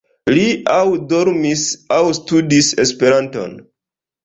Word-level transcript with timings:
Li 0.35 0.45
aŭ 0.75 0.79
dormis 1.11 1.67
aŭ 1.99 2.01
studis 2.21 2.73
Esperanton. 2.87 3.57